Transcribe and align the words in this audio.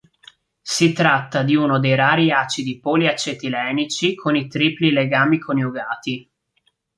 Si 0.63 0.93
tratta 0.93 1.43
di 1.43 1.55
uno 1.55 1.79
dei 1.79 1.93
rari 1.93 2.31
acidi 2.31 2.79
poliacetilenici 2.79 4.15
con 4.15 4.35
i 4.35 4.47
tripli 4.47 4.89
legami 4.89 5.37
coniugati. 5.37 6.27